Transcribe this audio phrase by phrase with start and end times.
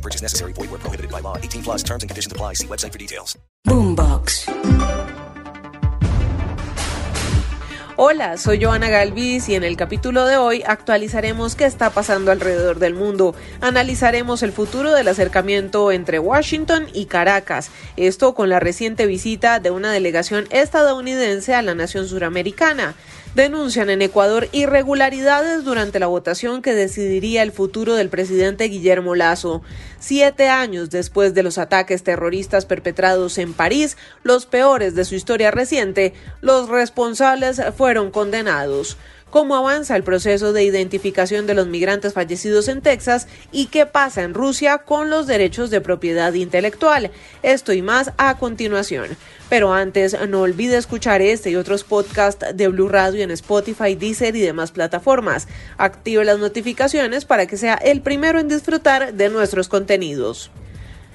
[0.00, 0.54] No purchase necessary.
[0.54, 1.36] Void where prohibited by law.
[1.36, 2.54] 18 plus terms and conditions apply.
[2.54, 3.38] See website for details.
[3.66, 4.48] Boombox.
[8.02, 12.78] Hola, soy Joana Galvis y en el capítulo de hoy actualizaremos qué está pasando alrededor
[12.78, 13.34] del mundo.
[13.60, 19.70] Analizaremos el futuro del acercamiento entre Washington y Caracas, esto con la reciente visita de
[19.70, 22.94] una delegación estadounidense a la nación suramericana
[23.34, 29.62] denuncian en Ecuador irregularidades durante la votación que decidiría el futuro del presidente Guillermo Lazo.
[29.98, 35.50] Siete años después de los ataques terroristas perpetrados en París, los peores de su historia
[35.50, 38.96] reciente, los responsables fueron condenados
[39.30, 44.22] cómo avanza el proceso de identificación de los migrantes fallecidos en Texas y qué pasa
[44.22, 47.10] en Rusia con los derechos de propiedad intelectual.
[47.42, 49.16] Esto y más a continuación.
[49.48, 54.36] Pero antes, no olvide escuchar este y otros podcasts de Blue Radio en Spotify, Deezer
[54.36, 55.48] y demás plataformas.
[55.76, 60.50] Active las notificaciones para que sea el primero en disfrutar de nuestros contenidos.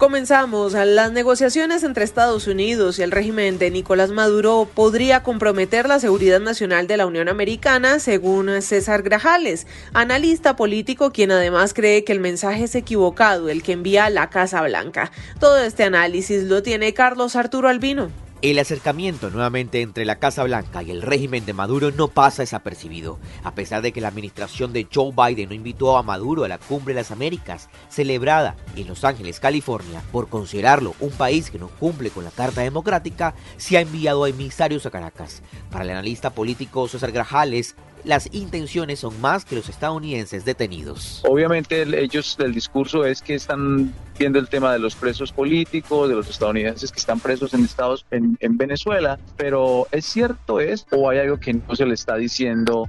[0.00, 0.72] Comenzamos.
[0.72, 6.40] Las negociaciones entre Estados Unidos y el régimen de Nicolás Maduro podría comprometer la seguridad
[6.40, 12.20] nacional de la Unión Americana, según César Grajales, analista político quien además cree que el
[12.20, 15.12] mensaje es equivocado, el que envía la Casa Blanca.
[15.38, 18.10] Todo este análisis lo tiene Carlos Arturo Albino.
[18.42, 23.18] El acercamiento nuevamente entre la Casa Blanca y el régimen de Maduro no pasa desapercibido,
[23.44, 26.56] a pesar de que la administración de Joe Biden no invitó a Maduro a la
[26.56, 31.68] Cumbre de las Américas, celebrada en Los Ángeles, California, por considerarlo un país que no
[31.68, 35.42] cumple con la Carta Democrática, se ha enviado a emisarios a Caracas.
[35.70, 41.22] Para el analista político César Grajales, las intenciones son más que los estadounidenses detenidos.
[41.28, 46.14] Obviamente ellos, el discurso es que están viendo el tema de los presos políticos, de
[46.14, 51.08] los estadounidenses que están presos en Estados en, en Venezuela, pero ¿es cierto es o
[51.08, 52.88] hay algo que no se le está diciendo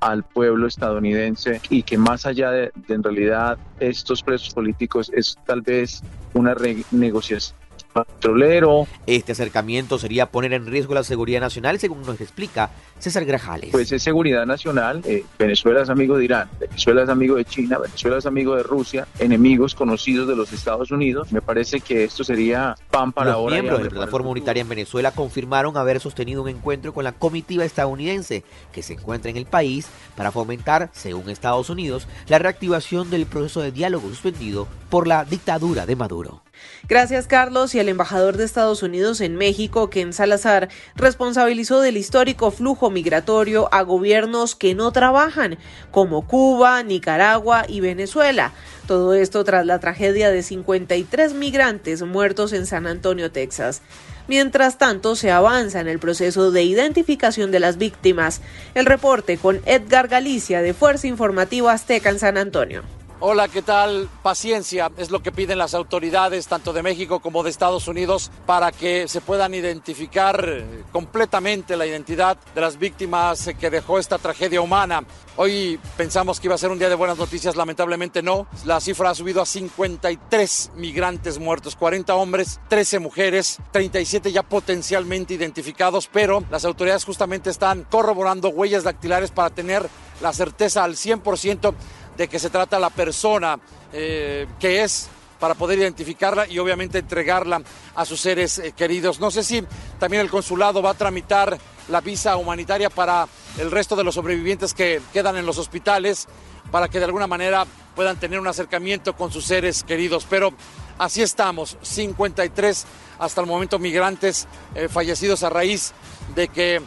[0.00, 5.38] al pueblo estadounidense y que más allá de, de en realidad estos presos políticos es
[5.46, 6.02] tal vez
[6.34, 7.61] una renegociación
[7.92, 8.86] petrolero.
[9.06, 13.70] Este acercamiento sería poner en riesgo la seguridad nacional, según nos explica César Grajales.
[13.72, 15.02] Pues es seguridad nacional.
[15.04, 18.62] Eh, Venezuela es amigo de Irán, Venezuela es amigo de China, Venezuela es amigo de
[18.62, 21.32] Rusia, enemigos conocidos de los Estados Unidos.
[21.32, 23.54] Me parece que esto sería pan para los ahora.
[23.54, 27.64] miembros de la plataforma unitaria en Venezuela confirmaron haber sostenido un encuentro con la comitiva
[27.64, 33.26] estadounidense que se encuentra en el país para fomentar, según Estados Unidos, la reactivación del
[33.26, 36.42] proceso de diálogo suspendido por la dictadura de Maduro.
[36.88, 42.50] Gracias, Carlos, y al embajador de Estados Unidos en México, Ken Salazar, responsabilizó del histórico
[42.50, 45.58] flujo migratorio a gobiernos que no trabajan,
[45.90, 48.52] como Cuba, Nicaragua y Venezuela.
[48.86, 53.80] Todo esto tras la tragedia de 53 migrantes muertos en San Antonio, Texas.
[54.28, 58.40] Mientras tanto, se avanza en el proceso de identificación de las víctimas.
[58.74, 62.82] El reporte con Edgar Galicia de Fuerza Informativa Azteca en San Antonio.
[63.24, 64.08] Hola, ¿qué tal?
[64.24, 68.72] Paciencia es lo que piden las autoridades tanto de México como de Estados Unidos para
[68.72, 75.04] que se puedan identificar completamente la identidad de las víctimas que dejó esta tragedia humana.
[75.36, 78.48] Hoy pensamos que iba a ser un día de buenas noticias, lamentablemente no.
[78.64, 85.34] La cifra ha subido a 53 migrantes muertos, 40 hombres, 13 mujeres, 37 ya potencialmente
[85.34, 89.88] identificados, pero las autoridades justamente están corroborando huellas dactilares para tener
[90.20, 91.74] la certeza al 100%
[92.16, 93.58] de que se trata la persona
[93.92, 95.08] eh, que es
[95.38, 97.62] para poder identificarla y obviamente entregarla
[97.94, 99.18] a sus seres eh, queridos.
[99.18, 99.64] No sé si
[99.98, 101.58] también el consulado va a tramitar
[101.88, 103.26] la visa humanitaria para
[103.58, 106.28] el resto de los sobrevivientes que quedan en los hospitales,
[106.70, 110.26] para que de alguna manera puedan tener un acercamiento con sus seres queridos.
[110.30, 110.52] Pero
[110.96, 112.86] así estamos, 53
[113.18, 115.92] hasta el momento migrantes eh, fallecidos a raíz
[116.34, 116.80] de que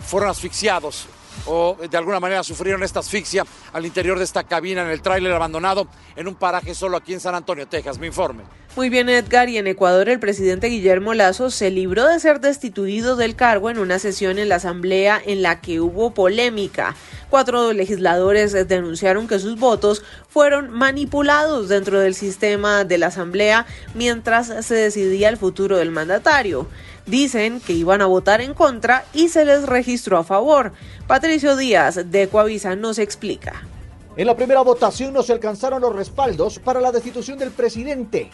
[0.00, 1.06] fueron asfixiados
[1.48, 5.32] o de alguna manera sufrieron esta asfixia al interior de esta cabina en el tráiler
[5.32, 7.98] abandonado en un paraje solo aquí en San Antonio, Texas.
[7.98, 8.44] Me informe.
[8.76, 9.48] Muy bien, Edgar.
[9.48, 13.78] Y en Ecuador, el presidente Guillermo Lazo se libró de ser destituido del cargo en
[13.78, 16.94] una sesión en la Asamblea en la que hubo polémica.
[17.28, 24.64] Cuatro legisladores denunciaron que sus votos fueron manipulados dentro del sistema de la Asamblea mientras
[24.64, 26.68] se decidía el futuro del mandatario.
[27.08, 30.72] Dicen que iban a votar en contra y se les registró a favor.
[31.06, 33.62] Patricio Díaz de Coavisa nos explica.
[34.14, 38.30] En la primera votación no se alcanzaron los respaldos para la destitución del presidente.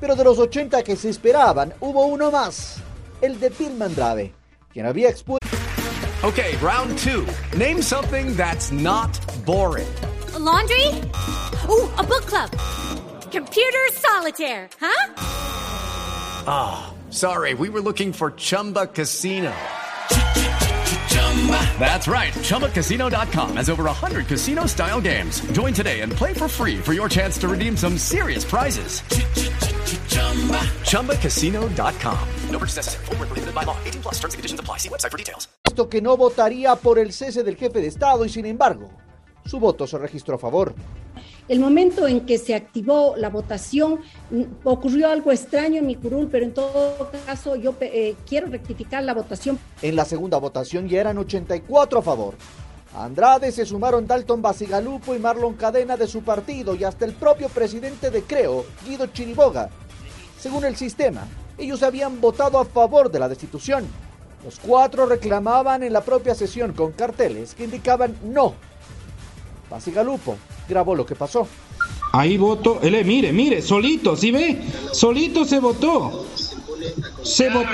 [0.00, 2.76] Pero de los 80 que se esperaban, hubo uno más,
[3.20, 4.32] el de Bill Mandrave,
[4.72, 5.46] quien había expuesto...
[6.22, 7.26] Okay, round two.
[7.56, 9.10] Name something that's not
[9.44, 9.86] boring.
[10.34, 10.88] A laundry?
[11.68, 12.50] Ooh, a book club.
[13.30, 15.12] Computer solitaire, huh?
[16.46, 19.54] Ah, oh, sorry, we were looking for Chumba Casino.
[21.78, 22.32] That's right.
[22.32, 25.40] ChumbaCasino.com has over 100 casino style games.
[25.52, 29.02] Join today and play for free for your chance to redeem some serious prizes.
[30.90, 32.28] ChumbaCasino.com.
[32.50, 33.04] No purchase necessary.
[33.06, 33.76] Full prohibited by law.
[33.84, 34.78] 18 plus terms and conditions apply.
[34.78, 35.48] See website for details.
[35.64, 38.90] Esto que no votaría por el cese del jefe de Estado y sin embargo,
[39.44, 40.74] su voto se registró a favor.
[41.48, 44.00] El momento en que se activó la votación
[44.64, 49.14] ocurrió algo extraño en mi curul, pero en todo caso yo eh, quiero rectificar la
[49.14, 49.56] votación.
[49.80, 52.34] En la segunda votación ya eran 84 a favor.
[52.96, 57.48] Andrade se sumaron Dalton Basigalupo y Marlon Cadena de su partido y hasta el propio
[57.48, 59.68] presidente de Creo, Guido Chiriboga.
[60.40, 61.28] Según el sistema,
[61.58, 63.86] ellos habían votado a favor de la destitución.
[64.44, 68.54] Los cuatro reclamaban en la propia sesión con carteles que indicaban no.
[69.70, 70.36] Basigalupo
[70.68, 71.48] grabó lo que pasó.
[72.12, 74.62] Ahí votó, él, mire, mire, solito, ¿sí ve?
[74.92, 76.26] Solito se votó.
[77.22, 77.68] Se votó.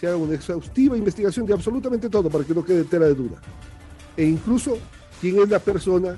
[0.00, 3.40] Se haga una exhaustiva investigación de absolutamente todo para que no quede tela de duda.
[4.16, 4.78] E incluso
[5.20, 6.16] quién es la persona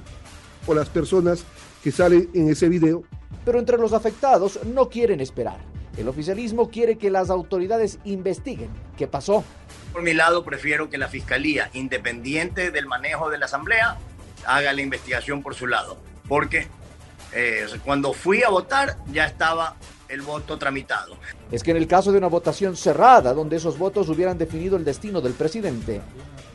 [0.67, 1.45] o las personas
[1.83, 3.05] que salen en ese video.
[3.45, 5.59] Pero entre los afectados no quieren esperar.
[5.97, 9.43] El oficialismo quiere que las autoridades investiguen qué pasó.
[9.93, 13.99] Por mi lado, prefiero que la Fiscalía, independiente del manejo de la Asamblea,
[14.47, 15.99] haga la investigación por su lado.
[16.29, 16.69] Porque
[17.33, 19.77] eh, cuando fui a votar ya estaba
[20.09, 21.17] el voto tramitado.
[21.51, 24.85] Es que en el caso de una votación cerrada, donde esos votos hubieran definido el
[24.85, 26.01] destino del presidente,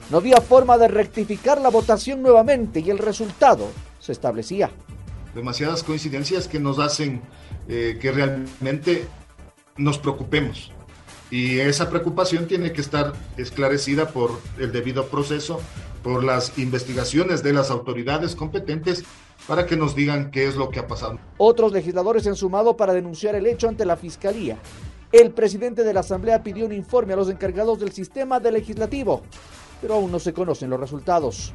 [0.09, 3.69] no había forma de rectificar la votación nuevamente y el resultado
[3.99, 4.71] se establecía.
[5.35, 7.21] Demasiadas coincidencias que nos hacen
[7.67, 9.07] eh, que realmente
[9.77, 10.71] nos preocupemos.
[11.31, 15.59] Y esa preocupación tiene que estar esclarecida por el debido proceso
[16.03, 19.03] por las investigaciones de las autoridades competentes
[19.47, 21.17] para que nos digan qué es lo que ha pasado.
[21.37, 24.57] Otros legisladores se han sumado para denunciar el hecho ante la Fiscalía.
[25.11, 29.21] El presidente de la Asamblea pidió un informe a los encargados del sistema de legislativo,
[29.81, 31.53] pero aún no se conocen los resultados.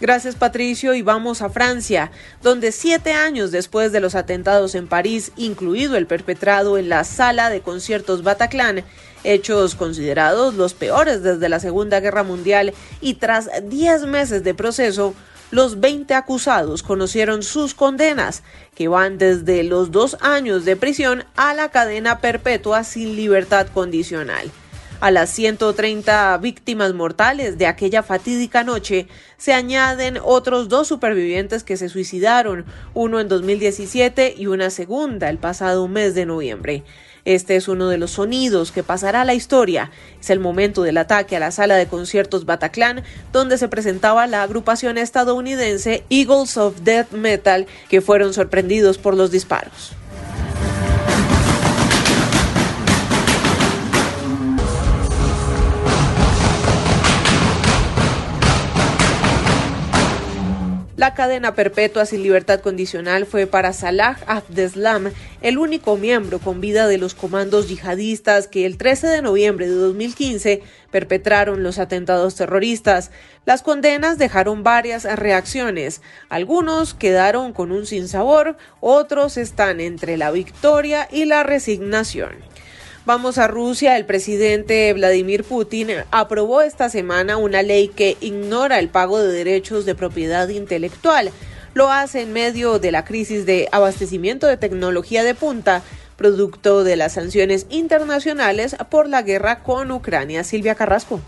[0.00, 5.32] Gracias Patricio y vamos a Francia, donde siete años después de los atentados en París,
[5.36, 8.84] incluido el perpetrado en la sala de conciertos Bataclan,
[9.24, 15.14] hechos considerados los peores desde la Segunda Guerra Mundial y tras diez meses de proceso,
[15.50, 18.42] los 20 acusados conocieron sus condenas,
[18.74, 24.50] que van desde los dos años de prisión a la cadena perpetua sin libertad condicional.
[25.00, 29.06] A las 130 víctimas mortales de aquella fatídica noche
[29.36, 32.64] se añaden otros dos supervivientes que se suicidaron,
[32.94, 36.82] uno en 2017 y una segunda el pasado mes de noviembre.
[37.24, 39.92] Este es uno de los sonidos que pasará a la historia.
[40.20, 44.42] Es el momento del ataque a la sala de conciertos Bataclan, donde se presentaba la
[44.42, 49.92] agrupación estadounidense Eagles of Death Metal, que fueron sorprendidos por los disparos.
[61.18, 65.10] Cadena perpetua sin libertad condicional fue para Salah Abdeslam
[65.40, 69.74] el único miembro con vida de los comandos yihadistas que el 13 de noviembre de
[69.74, 73.10] 2015 perpetraron los atentados terroristas.
[73.46, 76.02] Las condenas dejaron varias reacciones.
[76.28, 82.47] Algunos quedaron con un sinsabor, otros están entre la victoria y la resignación.
[83.08, 83.96] Vamos a Rusia.
[83.96, 89.86] El presidente Vladimir Putin aprobó esta semana una ley que ignora el pago de derechos
[89.86, 91.30] de propiedad intelectual.
[91.72, 95.82] Lo hace en medio de la crisis de abastecimiento de tecnología de punta,
[96.16, 100.44] producto de las sanciones internacionales por la guerra con Ucrania.
[100.44, 101.18] Silvia Carrasco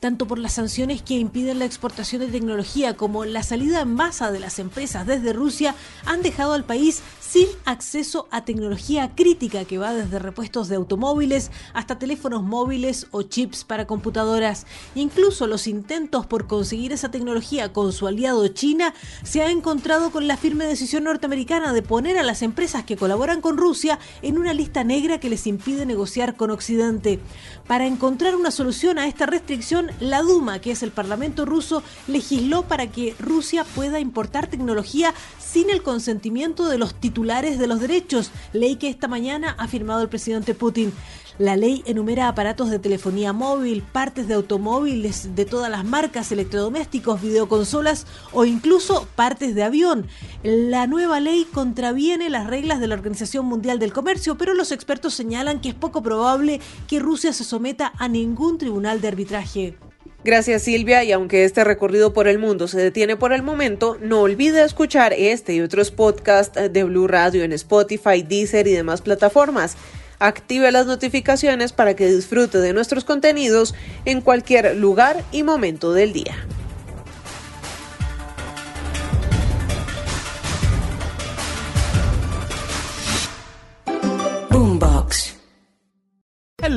[0.00, 4.30] tanto por las sanciones que impiden la exportación de tecnología como la salida en masa
[4.30, 9.76] de las empresas desde Rusia, han dejado al país sin acceso a tecnología crítica que
[9.76, 14.66] va desde repuestos de automóviles hasta teléfonos móviles o chips para computadoras.
[14.94, 18.94] Incluso los intentos por conseguir esa tecnología con su aliado China
[19.24, 23.42] se han encontrado con la firme decisión norteamericana de poner a las empresas que colaboran
[23.42, 27.20] con Rusia en una lista negra que les impide negociar con Occidente.
[27.66, 32.62] Para encontrar una solución a esta restricción, la Duma, que es el Parlamento ruso, legisló
[32.62, 38.30] para que Rusia pueda importar tecnología sin el consentimiento de los titulares de los derechos,
[38.52, 40.92] ley que esta mañana ha firmado el presidente Putin.
[41.36, 47.20] La ley enumera aparatos de telefonía móvil, partes de automóviles de todas las marcas, electrodomésticos,
[47.20, 50.06] videoconsolas o incluso partes de avión.
[50.44, 55.14] La nueva ley contraviene las reglas de la Organización Mundial del Comercio, pero los expertos
[55.14, 59.87] señalan que es poco probable que Rusia se someta a ningún tribunal de arbitraje.
[60.28, 64.20] Gracias Silvia y aunque este recorrido por el mundo se detiene por el momento, no
[64.20, 69.78] olvide escuchar este y otros podcasts de Blue Radio en Spotify, Deezer y demás plataformas.
[70.18, 76.12] Active las notificaciones para que disfrute de nuestros contenidos en cualquier lugar y momento del
[76.12, 76.36] día.